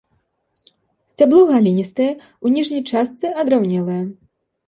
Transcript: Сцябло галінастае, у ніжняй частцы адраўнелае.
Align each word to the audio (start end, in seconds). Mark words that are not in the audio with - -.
Сцябло 1.13 1.41
галінастае, 1.51 2.09
у 2.47 2.53
ніжняй 2.55 2.81
частцы 2.93 3.25
адраўнелае. 3.43 4.01